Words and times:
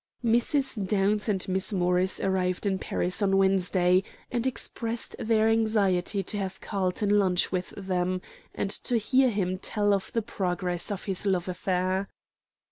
Mrs. 0.25 0.87
Downs 0.87 1.29
and 1.29 1.47
Miss 1.47 1.71
Morris 1.71 2.19
arrived 2.19 2.65
in 2.65 2.79
Paris 2.79 3.21
on 3.21 3.37
Wednesday, 3.37 4.01
and 4.31 4.47
expressed 4.47 5.15
their 5.19 5.47
anxiety 5.47 6.23
to 6.23 6.39
have 6.39 6.59
Carlton 6.59 7.19
lunch 7.19 7.51
with 7.51 7.69
them, 7.77 8.19
and 8.55 8.71
to 8.71 8.97
hear 8.97 9.29
him 9.29 9.59
tell 9.59 9.93
of 9.93 10.11
the 10.13 10.23
progress 10.23 10.89
of 10.89 11.03
his 11.03 11.27
love 11.27 11.47
affair. 11.47 12.09